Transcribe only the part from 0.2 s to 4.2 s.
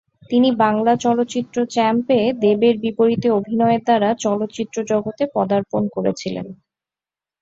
তিনি বাংলা চলচ্চিত্র চ্যাম্প-এ দেবের বিপরীতে অভিনয়ের দ্বারা